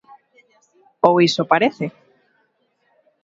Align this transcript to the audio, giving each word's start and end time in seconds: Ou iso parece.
Ou 1.07 1.15
iso 1.27 1.49
parece. 1.51 1.85